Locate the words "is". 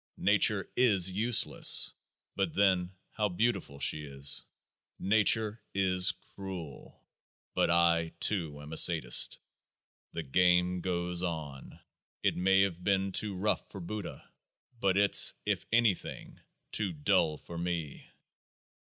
0.75-1.11, 4.03-4.43, 5.75-6.11